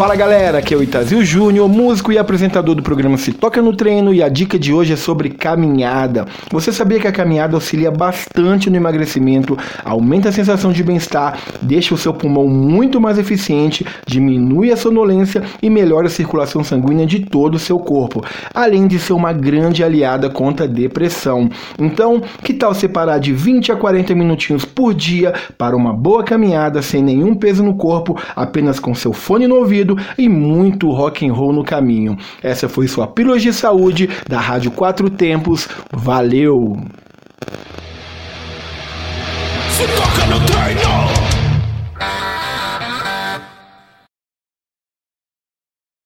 Fala 0.00 0.16
galera, 0.16 0.56
aqui 0.56 0.72
é 0.72 0.76
o 0.78 0.82
Itazil 0.82 1.22
Júnior, 1.22 1.68
músico 1.68 2.10
e 2.10 2.16
apresentador 2.16 2.74
do 2.74 2.82
programa 2.82 3.18
Se 3.18 3.34
Toca 3.34 3.60
no 3.60 3.76
Treino 3.76 4.14
e 4.14 4.22
a 4.22 4.30
dica 4.30 4.58
de 4.58 4.72
hoje 4.72 4.94
é 4.94 4.96
sobre 4.96 5.28
caminhada. 5.28 6.26
Você 6.50 6.72
sabia 6.72 6.98
que 6.98 7.06
a 7.06 7.12
caminhada 7.12 7.54
auxilia 7.54 7.90
bastante 7.90 8.70
no 8.70 8.76
emagrecimento, 8.76 9.58
aumenta 9.84 10.30
a 10.30 10.32
sensação 10.32 10.72
de 10.72 10.82
bem-estar, 10.82 11.38
deixa 11.60 11.94
o 11.94 11.98
seu 11.98 12.14
pulmão 12.14 12.48
muito 12.48 12.98
mais 12.98 13.18
eficiente, 13.18 13.84
diminui 14.06 14.72
a 14.72 14.76
sonolência 14.78 15.42
e 15.60 15.68
melhora 15.68 16.06
a 16.06 16.10
circulação 16.10 16.64
sanguínea 16.64 17.04
de 17.04 17.20
todo 17.20 17.56
o 17.56 17.58
seu 17.58 17.78
corpo, 17.78 18.24
além 18.54 18.86
de 18.86 18.98
ser 18.98 19.12
uma 19.12 19.34
grande 19.34 19.84
aliada 19.84 20.30
contra 20.30 20.64
a 20.64 20.66
depressão. 20.68 21.50
Então, 21.78 22.22
que 22.42 22.54
tal 22.54 22.72
separar 22.72 23.18
de 23.18 23.34
20 23.34 23.70
a 23.72 23.76
40 23.76 24.14
minutinhos 24.14 24.64
por 24.64 24.94
dia 24.94 25.34
para 25.58 25.76
uma 25.76 25.92
boa 25.92 26.24
caminhada 26.24 26.80
sem 26.80 27.02
nenhum 27.02 27.34
peso 27.34 27.62
no 27.62 27.74
corpo, 27.74 28.18
apenas 28.34 28.80
com 28.80 28.94
seu 28.94 29.12
fone 29.12 29.46
no 29.46 29.56
ouvido 29.56 29.89
e 30.18 30.28
muito 30.28 30.90
rock 30.90 31.26
and 31.26 31.32
roll 31.32 31.52
no 31.52 31.64
caminho. 31.64 32.16
Essa 32.42 32.68
foi 32.68 32.88
sua 32.88 33.06
pílula 33.06 33.38
de 33.38 33.52
saúde 33.52 34.08
da 34.28 34.40
Rádio 34.40 34.70
Quatro 34.70 35.10
Tempos. 35.10 35.68
Valeu! 35.92 36.76
Se 39.70 39.86
toca 39.86 40.26
no 40.26 40.40
treino! 40.46 41.29